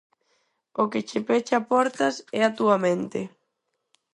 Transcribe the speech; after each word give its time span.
O 0.81 0.83
que 0.91 1.01
che 1.07 1.19
pecha 1.27 1.59
portas 1.71 2.15
é 2.39 2.41
a 2.45 2.53
túa 2.57 2.77
mente. 2.85 3.21